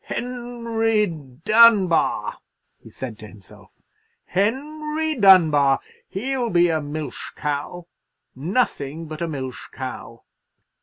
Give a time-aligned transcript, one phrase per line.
[0.05, 2.39] "Henry Dunbar,"
[2.79, 3.69] he said to himself;
[4.25, 5.79] "Henry Dunbar!
[6.09, 10.23] He'll be a milch cow—nothing but a milch cow.